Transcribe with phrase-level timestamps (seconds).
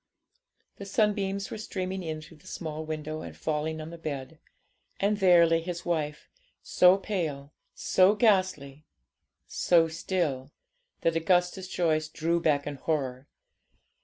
[0.77, 4.39] The sunbeams were streaming in through the small window, and falling on the bed.
[4.99, 6.27] And there lay his wife,
[6.63, 8.83] so pale, so ghastly,
[9.45, 10.51] so still,
[11.01, 13.27] that Augustus Joyce drew back in horror.